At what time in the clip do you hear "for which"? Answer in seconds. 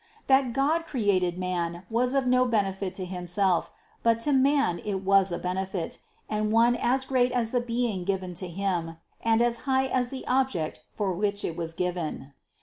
10.95-11.45